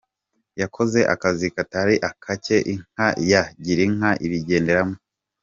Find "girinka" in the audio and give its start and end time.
3.63-4.09